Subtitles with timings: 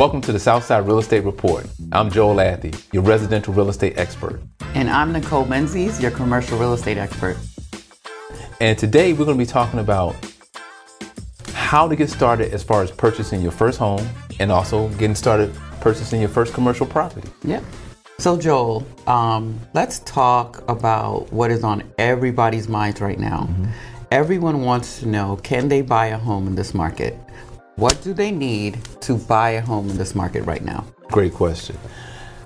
[0.00, 1.66] Welcome to the Southside Real Estate Report.
[1.92, 4.40] I'm Joel Athy, your residential real estate expert.
[4.72, 7.36] And I'm Nichole Menzies, your commercial real estate expert.
[8.62, 10.16] And today we're going to be talking about
[11.52, 14.08] how to get started as far as purchasing your first home
[14.38, 17.28] and also getting started purchasing your first commercial property.
[17.44, 17.62] Yep.
[18.16, 23.48] So, Joel, um, let's talk about what is on everybody's minds right now.
[23.50, 23.66] Mm-hmm.
[24.12, 27.18] Everyone wants to know can they buy a home in this market?
[27.76, 30.84] What do they need to buy a home in this market right now?
[31.08, 31.78] Great question.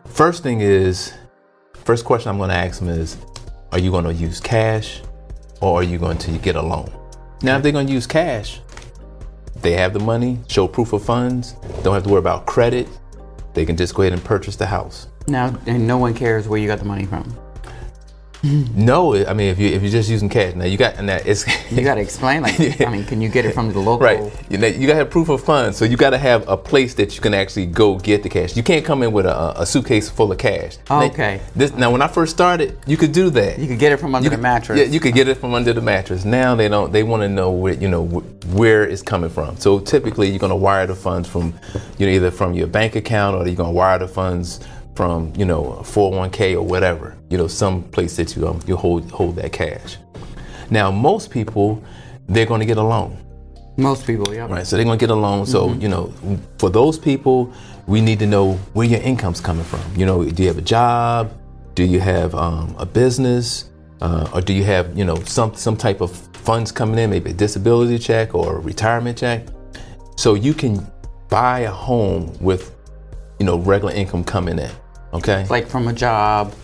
[0.06, 1.12] First thing is,
[1.72, 3.16] first question I'm going to ask them is,
[3.72, 5.02] are you going to use cash
[5.60, 6.92] or are you going to get a loan?
[7.42, 8.60] Now, if they're going to use cash,
[9.56, 12.88] they have the money, show proof of funds, don't have to worry about credit.
[13.54, 15.08] They can just go ahead and purchase the house.
[15.26, 17.36] Now, and no one cares where you got the money from.
[18.44, 21.26] No, I mean if you if you're just using cash now you got and that
[21.26, 24.04] it's you got to explain like I mean can you get it from the local?
[24.04, 24.20] Right.
[24.50, 26.56] You, know, you got to have proof of funds so you got to have a
[26.56, 28.56] place that you can actually go get the cash.
[28.56, 30.76] You can't come in with a, a suitcase full of cash.
[30.90, 31.36] Okay.
[31.38, 33.58] now, this now when I first started you could do that.
[33.58, 34.78] You could get it from under you the could, mattress.
[34.78, 36.24] yeah you could get it from under the mattress.
[36.24, 38.04] Now they don't they want to know where you know
[38.52, 39.56] where it's coming from.
[39.56, 41.54] So typically you're going to wire the funds from
[41.98, 44.60] you know either from your bank account or you're going to wire the funds
[44.94, 49.10] from you know 401k or whatever you know some place that you um, you hold
[49.10, 49.96] hold that cash.
[50.70, 51.82] Now most people
[52.28, 53.18] they're going to get a loan.
[53.76, 54.46] Most people yeah.
[54.46, 55.46] Right so they're going to get a loan.
[55.46, 55.80] So mm-hmm.
[55.80, 56.12] you know
[56.58, 57.52] for those people
[57.86, 59.82] we need to know where your income's coming from.
[59.96, 61.32] You know do you have a job?
[61.74, 63.70] Do you have um, a business?
[64.00, 67.30] Uh, or do you have you know some some type of funds coming in maybe
[67.30, 69.46] a disability check or a retirement check?
[70.16, 70.86] So you can
[71.28, 72.72] buy a home with
[73.40, 74.70] you know regular income coming in
[75.14, 75.46] Okay.
[75.48, 76.54] Like from a job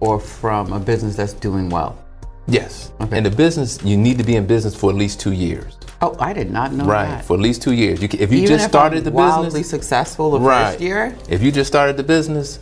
[0.00, 1.98] or from a business that's doing well.
[2.46, 2.92] Yes.
[3.00, 3.16] Okay.
[3.16, 5.76] And the business, you need to be in business for at least two years.
[6.00, 6.90] Oh, I did not know that.
[6.90, 7.24] right, that.
[7.24, 8.00] for at least two years.
[8.00, 10.70] You, if you Even just if started I'm the wildly business, successful the right.
[10.70, 11.16] first year.
[11.28, 12.60] If you just started the business,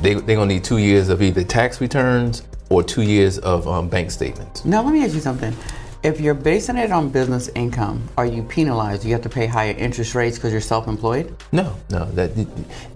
[0.00, 3.88] they they're gonna need two years of either tax returns or two years of um,
[3.90, 4.64] bank statements.
[4.64, 5.54] Now, let me ask you something.
[6.02, 9.04] If you're basing it on business income, are you penalized?
[9.04, 11.36] You have to pay higher interest rates because you're self-employed?
[11.52, 12.06] No, no.
[12.06, 12.34] That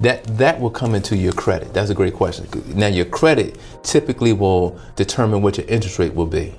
[0.00, 1.72] that that will come into your credit.
[1.72, 2.48] That's a great question.
[2.74, 6.52] Now, your credit typically will determine what your interest rate will be.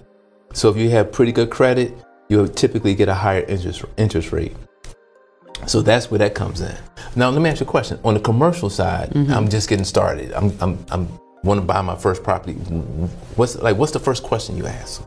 [0.54, 1.94] So, if you have pretty good credit,
[2.30, 4.56] you'll typically get a higher interest interest rate.
[5.66, 6.78] So that's where that comes in.
[7.18, 8.00] Now, let me ask you a question.
[8.06, 9.34] On the commercial side, mm-hmm.
[9.34, 10.32] I'm just getting started.
[10.32, 12.54] I'm I'm I'm want to buy my first property.
[13.36, 13.76] What's like?
[13.76, 15.04] What's the first question you ask?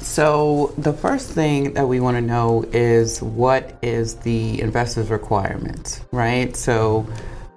[0.00, 6.00] So, the first thing that we want to know is what is the investor's requirements,
[6.10, 6.56] right?
[6.56, 7.06] So,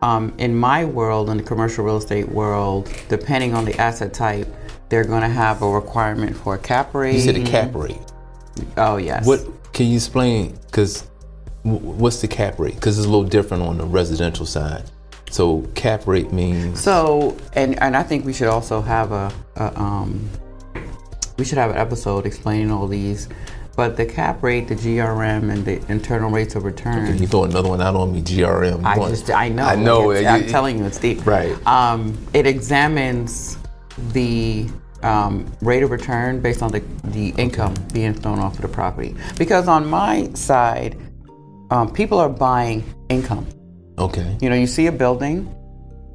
[0.02, 4.48] um, in my world, in the commercial real estate world, depending on the asset type,
[4.90, 7.16] they're going to have a requirement for a cap rate.
[7.16, 7.98] You said a cap rate.
[8.78, 9.26] Oh yes.
[9.26, 10.58] What can you explain?
[10.66, 11.08] Because
[11.64, 12.76] what's the cap rate?
[12.76, 14.84] Because it's a little different on the residential side.
[15.32, 16.80] So cap rate means.
[16.82, 20.30] So and and I think we should also have a, a um,
[21.38, 23.30] we should have an episode explaining all these.
[23.76, 27.06] But the cap rate, the GRM, and the internal rates of return.
[27.08, 28.86] Okay, you throw another one out on me, GRM.
[28.86, 29.66] I just, I know.
[29.66, 30.08] I know.
[30.10, 31.26] Like I'm telling you, it's deep.
[31.26, 31.56] Right.
[31.66, 33.58] Um, it examines
[34.12, 34.70] the
[35.02, 39.16] um, rate of return based on the, the income being thrown off of the property.
[39.40, 40.96] Because on my side,
[41.72, 43.48] um, people are buying income.
[43.98, 44.38] Okay.
[44.40, 45.54] You know, you see a building,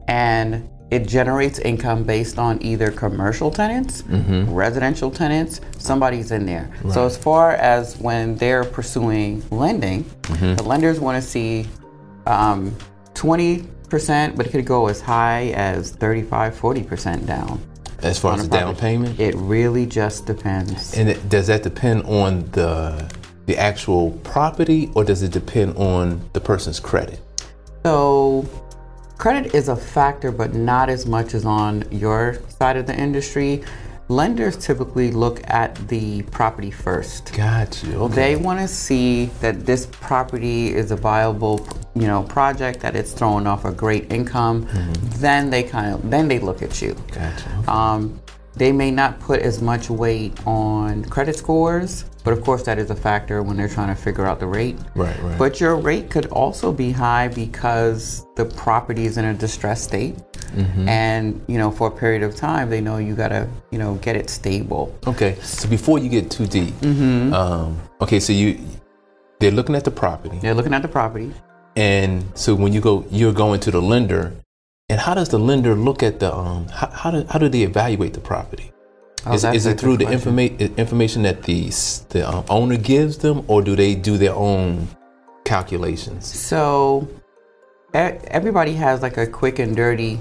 [0.06, 4.52] and it generates income based on either commercial tenants, mm-hmm.
[4.52, 6.70] residential tenants, somebody's in there.
[6.82, 6.94] Right.
[6.94, 10.54] So, as far as when they're pursuing lending, mm-hmm.
[10.54, 11.66] the lenders want to see
[12.26, 12.74] um,
[13.14, 17.60] 20%, but it could go as high as 35, 40% down.
[18.02, 19.18] As far as the down payment?
[19.18, 20.96] It really just depends.
[20.96, 23.12] And it, does that depend on the
[23.46, 27.18] the actual property or does it depend on the person's credit?
[27.82, 28.46] So
[29.18, 33.64] Credit is a factor, but not as much as on your side of the industry.
[34.06, 37.34] Lenders typically look at the property first.
[37.36, 37.94] Got you.
[38.04, 38.14] Okay.
[38.14, 41.66] They want to see that this property is a viable,
[41.96, 44.66] you know, project that it's throwing off a great income.
[44.66, 45.20] Mm-hmm.
[45.20, 46.94] Then they kind of then they look at you.
[47.12, 47.70] Gotcha.
[47.70, 48.20] Um,
[48.58, 52.90] they may not put as much weight on credit scores, but of course that is
[52.90, 54.76] a factor when they're trying to figure out the rate.
[54.94, 55.38] Right, right.
[55.38, 60.16] But your rate could also be high because the property is in a distressed state.
[60.48, 60.88] Mm-hmm.
[60.88, 63.94] And, you know, for a period of time, they know you got to, you know,
[63.96, 64.94] get it stable.
[65.06, 65.36] Okay.
[65.42, 67.32] So before you get too deep, mm-hmm.
[67.32, 68.58] um, okay, so you,
[69.38, 70.38] they're looking at the property.
[70.40, 71.32] They're looking at the property.
[71.76, 74.32] And so when you go, you're going to the lender
[74.88, 76.66] and how does the lender look at the um?
[76.68, 78.72] How how do, how do they evaluate the property?
[79.26, 81.70] Oh, is, is it through the informa- information that the
[82.08, 84.88] the um, owner gives them, or do they do their own
[85.44, 86.26] calculations?
[86.26, 87.06] So,
[87.92, 90.18] everybody has like a quick and dirty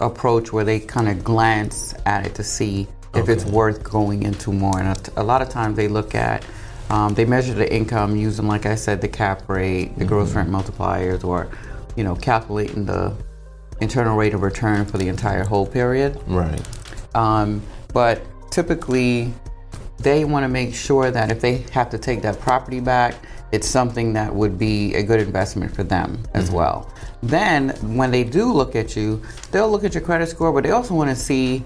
[0.00, 4.50] approach where they kind of glance at it to see if it's worth going into
[4.50, 4.80] more.
[4.80, 6.44] And a, a lot of times they look at,
[6.90, 10.50] um, they measure the income using, like I said, the cap rate, the gross rent
[10.50, 11.48] multipliers, or
[11.94, 13.14] you know, calculating the
[13.82, 16.20] internal rate of return for the entire whole period.
[16.26, 16.60] Right.
[17.14, 17.62] Um,
[17.92, 19.32] but typically,
[19.98, 23.14] they want to make sure that if they have to take that property back,
[23.52, 26.90] it's something that would be a good investment for them as well.
[27.22, 30.70] Then, when they do look at you, they'll look at your credit score, but they
[30.70, 31.62] also want to see,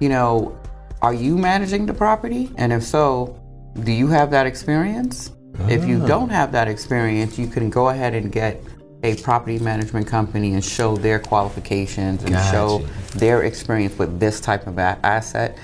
[0.00, 0.58] you know,
[1.02, 2.50] are you managing the property?
[2.56, 3.40] And if so,
[3.82, 5.32] do you have that experience?
[5.68, 8.62] If you don't have that experience, you can go ahead and get
[9.02, 12.78] a property management company and show their qualifications and show
[13.14, 15.56] their experience with this type of a- asset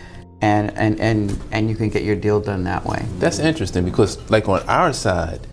[0.43, 4.19] and, and and and you can get your deal done that way That's interesting because,
[4.31, 5.47] like on our side,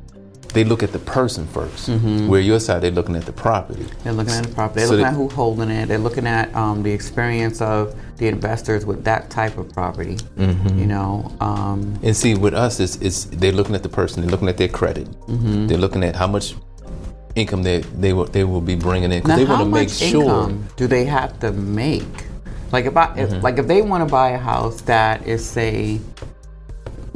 [0.53, 3.86] they look at the person 1st Where your side, they're looking at the property.
[4.03, 6.27] they're looking at the property they're So looking they- at who's holding it they're looking
[6.27, 10.77] at um, the experience of the investors with that type of property Mm-hmm.
[10.79, 14.21] you know um, And see, with us, it's, it's they're looking at the person.
[14.21, 15.07] They're looking at their credit.
[15.27, 15.68] Mm-hmm.
[15.68, 16.56] They're looking at how much
[17.35, 20.50] income they they will they will be bringing in because they want to make sure.
[20.75, 22.03] do they have to make
[22.71, 23.35] like if I, Mm-hmm.
[23.35, 26.00] if, like if they want to buy a house that is say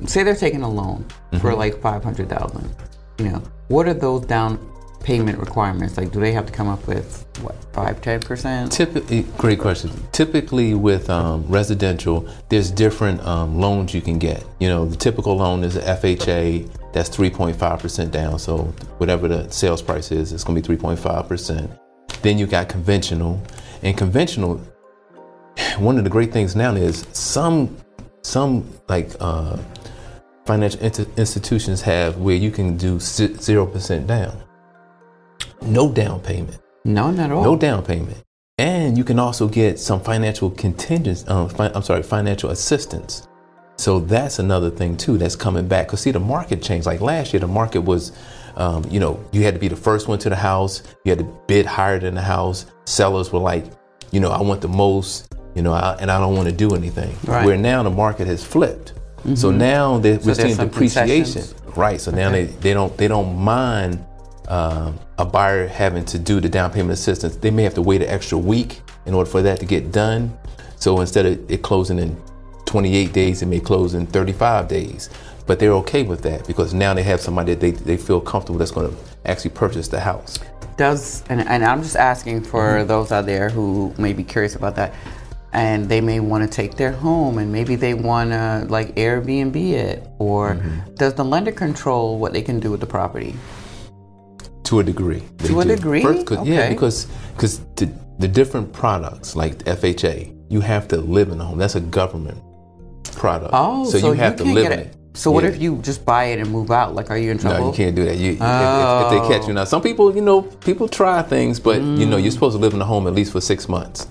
[0.06, 1.06] say they're taking a loan
[1.42, 1.58] for Mm-hmm.
[1.58, 2.76] like 500000
[3.20, 4.58] you know what are those down
[5.04, 9.60] payment requirements like do they have to come up with what 5 10% Typically, great
[9.60, 9.92] question.
[10.12, 14.44] Typically, with um, residential, there's different um, loans you can get.
[14.60, 16.68] You know, the typical loan is a FHA.
[16.98, 18.40] That's 3.5% down.
[18.40, 18.64] So
[18.98, 21.80] whatever the sales price is, it's going to be 3.5%.
[22.24, 23.40] Then you got conventional,
[23.84, 24.60] and conventional.
[25.78, 27.78] One of the great things now is some
[28.24, 29.58] some like uh,
[30.48, 34.36] financial int- institutions have where you can do zero percent down,
[35.62, 38.24] no down payment no not at all no down payment,
[38.58, 41.30] and you can also get some financial contingents.
[41.30, 43.28] Um, fi- I'm sorry, financial assistance.
[43.78, 45.90] So that's another thing too that's coming back.
[45.90, 46.86] Cause see, the market changed.
[46.86, 48.12] Like last year, the market was,
[48.56, 50.84] um, you know, you had to be the first one to the house.
[51.04, 52.66] You had to bid higher than the house.
[52.86, 53.66] Sellers were like,
[54.12, 56.76] you know, I want the most, you know, I, and I don't want to do
[56.76, 57.16] anything.
[57.26, 57.46] Right.
[57.46, 58.94] Where now the market has flipped.
[59.36, 61.44] So now they, we're seeing depreciation.
[61.76, 62.00] Right.
[62.00, 64.04] So now they, they don't they don't mind
[64.48, 67.36] um, a buyer having to do the down payment assistance.
[67.36, 70.38] They may have to wait an extra week in order for that to get done.
[70.78, 72.16] So instead of it closing in
[72.68, 75.10] 28 days, it may close in 35 days.
[75.48, 78.60] But they're okay with that because now they have somebody that they, they feel comfortable
[78.60, 80.38] that's going to actually purchase the house.
[80.78, 82.88] does and, and i'm just asking for Mm-hmm.
[82.88, 84.94] those out there who may be curious about that
[85.54, 89.56] and they may want to take their home and maybe they want to like airbnb
[89.56, 90.94] it or Mm-hmm.
[90.96, 93.34] does the lender control what they can do with the property
[94.66, 95.24] To a degree.
[95.48, 95.76] To a do.
[95.76, 96.04] degree?
[96.04, 96.74] First, 'cause- Yeah, Okay.
[96.74, 97.90] because because the,
[98.20, 100.16] the different products like FHA,
[100.50, 101.58] you have to live in a home.
[101.64, 102.40] That's a government
[103.18, 103.52] product.
[103.54, 105.50] oh so, you have to can't live in it so what Yeah.
[105.52, 107.74] if you just buy it and move out like are you in trouble No, you
[107.74, 108.18] can't do that.
[108.18, 111.60] You, if- if, if they catch you now, some people, you know, people try things,
[111.60, 112.22] but you know, Mm.
[112.24, 114.08] you're supposed to live in the home at least for six months.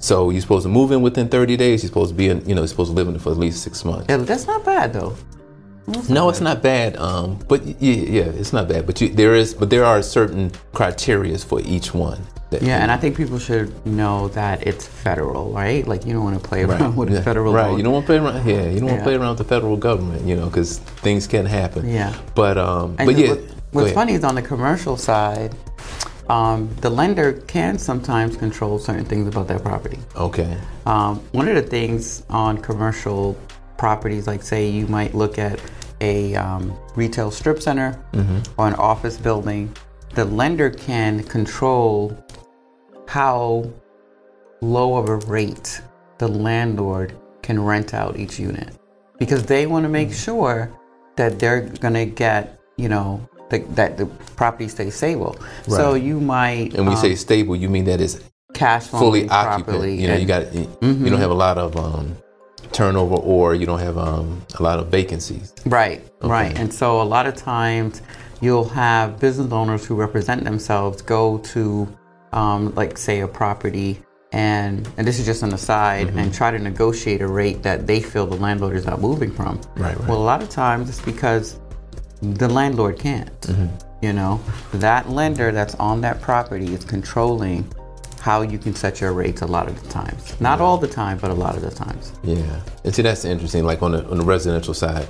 [0.00, 1.82] So you're supposed to move in within 30 days.
[1.82, 3.36] You're supposed to be in, you know, you're supposed to live in it for at
[3.36, 4.06] least six months.
[4.08, 5.12] Yeah, that's not bad though
[6.08, 6.96] No, it's not bad.
[6.96, 8.86] Um, but yeah, yeah, it's not bad.
[8.86, 12.20] But you, there is, but there are certain criterias for each one.
[12.50, 16.40] Yeah and i think people should know that it's federal right like you don't want
[16.42, 17.70] to play around with yeah, federal right.
[17.70, 17.76] law.
[17.76, 18.46] You don't want to play around.
[18.46, 20.26] Yeah, you don't want to play around with the federal government.
[20.26, 21.88] You know, because things can happen.
[21.88, 22.14] Yeah.
[22.34, 23.30] But um, And but yeah.
[23.30, 23.40] what-
[23.72, 25.54] what's funny is on the commercial side,
[26.30, 29.98] um, the lender can sometimes control certain things about their property.
[30.16, 30.56] Okay.
[30.86, 33.36] Um, one of the things on commercial
[33.76, 35.60] properties, like say you might look at
[36.00, 37.98] a um, retail strip center
[38.56, 39.74] or an office building,
[40.14, 42.16] the lender can control
[43.18, 43.68] how
[44.60, 45.82] low of a rate
[46.18, 48.70] the landlord can rent out each unit
[49.18, 50.70] because they want to make sure
[51.16, 54.06] that they're going to get, you know, the, that the
[54.36, 55.36] property stays stable.
[55.66, 58.20] So you might And we um, say stable, you mean that it's
[58.54, 59.50] cash fully properly.
[59.52, 60.00] occupant.
[60.00, 62.16] You know, you got you don't have a lot of um,
[62.70, 65.54] turnover, or you don't have um, a lot of vacancies.
[65.66, 66.56] Right, right.
[66.56, 68.00] And so a lot of times
[68.40, 71.88] you'll have business owners who represent themselves go to,
[72.32, 74.00] um, like, say, a property.
[74.32, 76.18] And, and this is just an aside, Mm-hmm.
[76.18, 79.58] and try to negotiate a rate that they feel the landlord is not moving from.
[79.76, 80.08] Right, right.
[80.08, 81.58] Well, a lot of times it's because
[82.20, 83.40] the landlord can't.
[83.42, 83.66] Mm-hmm.
[84.04, 84.40] You know,
[84.74, 87.66] that lender that's on that property is controlling
[88.20, 90.40] how you can set your rates a lot of the times.
[90.40, 92.12] Not all the time, but a lot of the times.
[92.22, 93.64] Yeah, and see that's interesting.
[93.64, 95.08] Like on the on the residential side,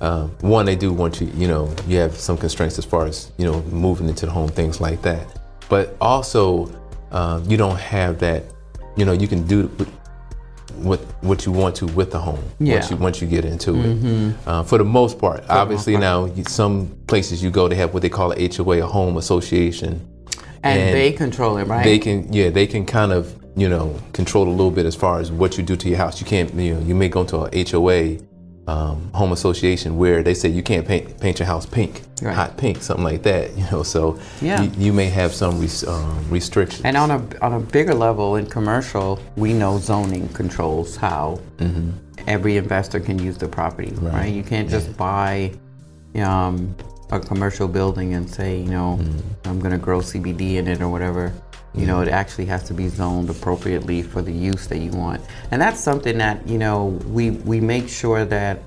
[0.00, 1.26] um, one they do want you.
[1.34, 4.48] You know, you have some constraints as far as you know moving into the home,
[4.48, 5.26] things like that.
[5.72, 6.70] But also
[7.12, 8.44] um, you don't have that.
[8.94, 9.68] You know, you can do
[10.88, 12.74] what what you want to with the home Yeah.
[12.74, 14.34] once you once you get into it.
[14.46, 16.74] Uh, for the most part, obviously now you, some
[17.06, 19.92] places you go they have what they call a HOA, a home association.
[20.62, 21.84] And, And they control it, right?
[21.84, 23.22] They can yeah they can kind of
[23.62, 26.20] you know control a little bit as far as what you do to your house.
[26.20, 28.18] You can't you know you may go into a HOA.
[28.68, 32.32] Um, home association where they say you can't paint paint your house pink, Right.
[32.32, 33.50] hot pink, something like that.
[33.56, 34.62] You know, so Yeah.
[34.62, 36.84] you, you may have some res, um, restrictions.
[36.84, 41.40] And on a on a bigger level in commercial, we know zoning controls how
[42.28, 44.32] every investor can use the property, right?
[44.32, 45.50] You can't just buy
[46.14, 46.72] um,
[47.10, 48.96] a commercial building and say, you know,
[49.44, 51.32] I'm going to grow CBD in it or whatever.
[51.74, 55.22] You know, it actually has to be zoned appropriately for the use that you want,
[55.50, 58.62] and that's something that you know we we make sure that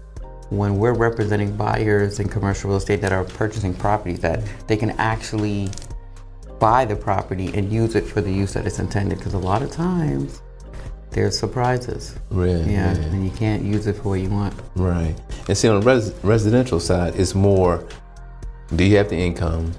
[0.50, 4.92] when we're representing buyers in commercial real estate that are purchasing properties that they can
[4.92, 5.70] actually
[6.60, 9.62] buy the property and use it for the use that it's intended because a lot
[9.62, 10.42] of times
[11.12, 12.98] there's surprises Right, yeah right.
[12.98, 15.16] and you can't use it for what you want Right.
[15.48, 17.88] And see, on the res- residential side, it's more
[18.76, 19.74] do you have the income?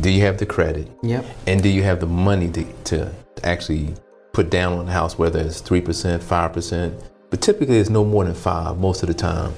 [0.00, 0.88] Do you have the credit?
[1.02, 3.12] yep And do you have the money to, to
[3.42, 3.94] actually
[4.32, 5.82] put down on the house, whether it's 3%,
[6.20, 7.04] 5%?
[7.30, 9.52] But typically, it's no more than 5 most of the time.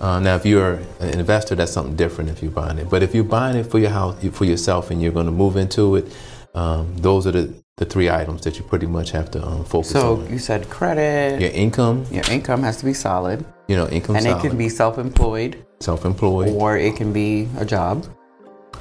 [0.00, 2.88] Uh, now, if you're an investor, that's something different if you're buying it.
[2.90, 5.56] But if you're buying it for your house, for yourself, and you're going to move
[5.56, 6.12] into it,
[6.54, 9.90] um, those are the, the three items that you pretty much have to um, focus
[9.90, 10.26] so on.
[10.26, 14.16] So you said credit Your income, your income has to be solid you know, income
[14.16, 16.48] and solid, it can be self-employed self-employed.
[16.48, 18.04] or it can be a job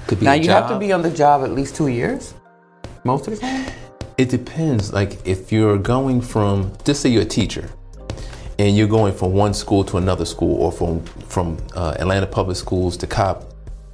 [0.08, 2.34] Could be now you have to be on the job at least two years
[3.04, 3.66] most of the time
[4.18, 4.92] It depends.
[4.94, 7.70] Like if you're going from, just say you're a teacher,
[8.58, 12.58] and you're going from one school to another school, or from from uh, Atlanta Public
[12.58, 13.46] Schools to Cobb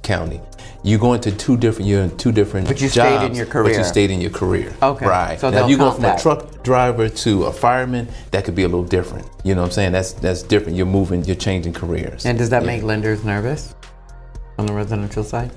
[0.02, 0.40] County,
[0.82, 1.88] you're going to two different.
[1.90, 2.66] You're in two different.
[2.68, 3.78] But you stayed in jobs, your But career.
[3.78, 4.72] you stayed in your career.
[4.80, 5.06] Okay.
[5.06, 5.38] Right.
[5.38, 6.18] So now, if you go from that.
[6.18, 9.28] a truck driver to a fireman, that could be a little different.
[9.44, 9.92] You know what I'm saying?
[9.92, 10.78] That's that's different.
[10.78, 11.22] You're moving.
[11.26, 12.24] You're changing careers.
[12.24, 12.72] and does that Yeah.
[12.72, 13.74] make lenders nervous
[14.58, 15.50] on the residential side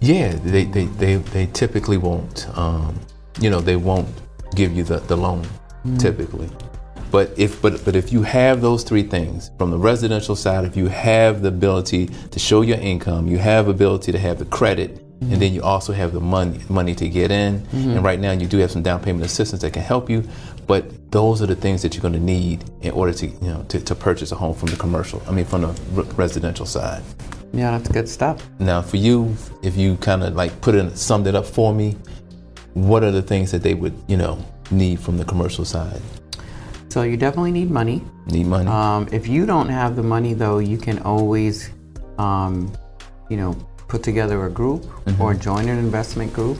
[0.00, 2.98] Yeah, they, they, they, they typically won't, um,
[3.40, 4.08] you know, they won't
[4.54, 5.44] give you the, the loan
[5.84, 5.96] mm-hmm.
[5.98, 6.48] typically.
[7.10, 10.76] But if but but if you have those three things from the residential side, if
[10.76, 14.90] you have the ability to show your income, you have ability to have the credit,
[14.90, 15.40] and mm-hmm.
[15.40, 17.60] then you also have the money money to get in.
[17.60, 17.90] Mm-hmm.
[17.90, 20.22] And right now you do have some down payment assistance that can help you.
[20.68, 23.64] But those are the things that you're going to need in order to you know
[23.70, 25.20] to, to purchase a home from the commercial.
[25.26, 27.02] I mean from the re- residential side.
[27.52, 31.26] Yeah that's good stuff Now, for you, if you kind of like put it, summed
[31.26, 31.96] it up for me,
[32.74, 34.38] what are the things that they would, you know,
[34.70, 36.00] need from the commercial side?
[36.88, 38.68] so you definitely need money Need money.
[38.68, 41.70] Um, if you don't have the money, though, you can always,
[42.18, 42.72] um,
[43.28, 43.54] you know,
[43.88, 44.86] put together a group
[45.20, 46.58] or join an investment group,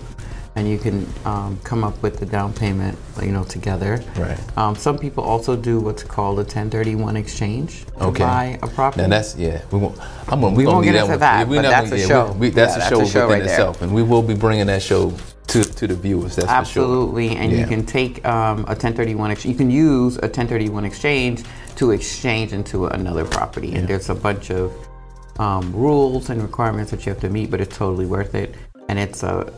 [0.57, 4.03] and you can um, come up with the down payment, you know, together.
[4.17, 4.39] Right.
[4.59, 8.25] Um, some people also do what's called a 1031 exchange to Okay.
[8.25, 9.03] buy a property.
[9.03, 9.63] now that's yeah.
[9.71, 9.99] We won't.
[10.29, 10.57] I'm gonna.
[10.57, 12.33] We, We won't get into that, we but that's gonna- a yeah, show.
[12.33, 13.55] We, we, that's Yeah, a that's show a show within right there.
[13.55, 15.13] itself, and we will be bringing that show
[15.49, 16.37] to to the viewers.
[16.37, 16.59] That's for sure.
[16.85, 19.31] Absolutely, and you can take um, a 1031.
[19.31, 21.43] Ex- you can use a 1031 exchange
[21.77, 24.73] to exchange into another property, and there's a bunch of
[25.39, 28.55] um, rules and requirements that you have to meet, but it's totally worth it,
[28.89, 29.51] and it's a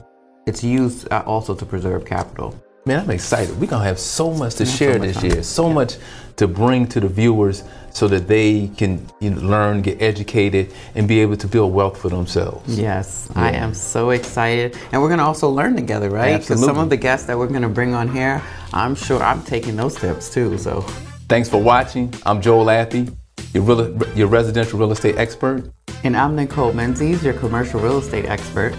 [0.47, 2.55] it's used uh, also to preserve capital.
[2.85, 3.59] Man, I'm excited.
[3.61, 5.43] We're gonna have so much to so share much this year.
[5.45, 5.97] So much
[6.37, 11.07] to bring to the viewers, so that they can you know, learn, get educated, and
[11.07, 12.77] be able to build wealth for themselves.
[12.77, 16.41] Yes, I am so excited, and we're gonna also learn together, right?
[16.41, 19.77] Because some of the guests that we're gonna bring on here, I'm sure I'm taking
[19.77, 20.59] those steps too.
[20.59, 20.81] So,
[21.29, 22.13] Thanks for watching.
[22.27, 23.15] I'm Joel Athy,
[23.55, 25.71] your, real, your residential real estate expert.
[26.03, 28.75] and I'm Nichole Menzies, your commercial real estate expert.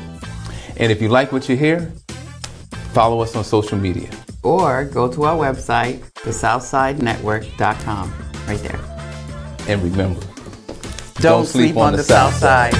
[0.77, 1.91] And if you like what you hear,
[2.93, 4.09] follow us on social media.
[4.43, 8.13] or go to our website, thesouthsidenetwork.com,
[8.45, 8.79] right there.
[9.69, 10.19] And remember,
[11.15, 12.73] Don't, sleep, on, the, south side.